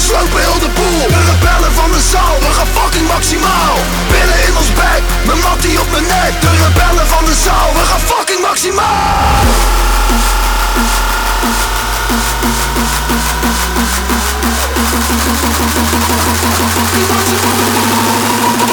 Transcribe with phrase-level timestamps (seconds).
[0.00, 3.76] we slopen heel de boel De rebellen van de zaal, we gaan fucking maximaal.
[4.08, 6.40] Pillen in ons bek, mijn mattie op mijn nek.
[6.40, 9.44] De rebellen van de zaal, we gaan fucking maximaal.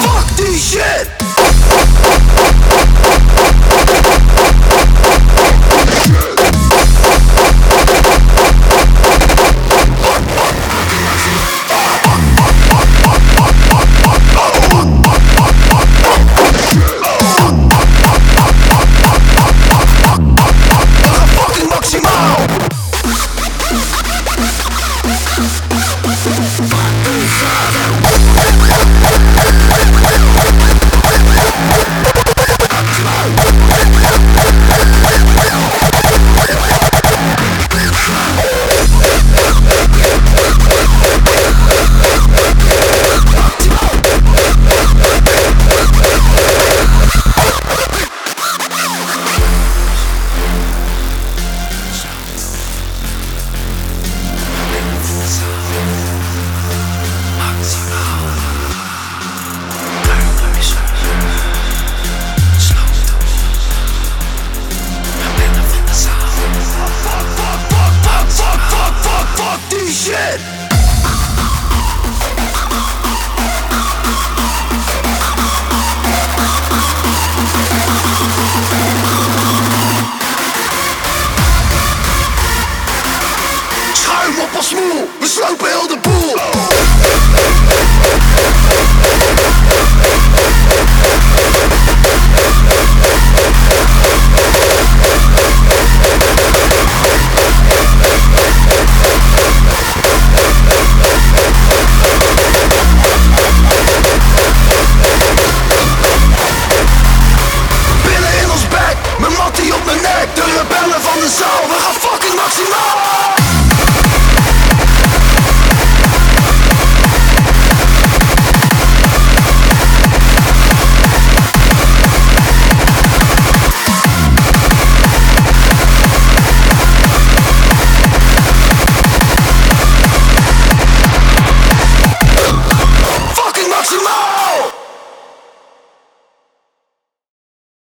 [0.02, 1.27] Fuck this shit!